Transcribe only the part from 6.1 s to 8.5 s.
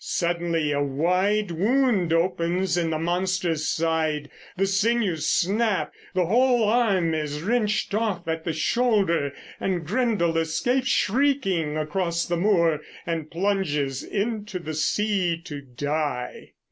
the whole arm is wrenched off at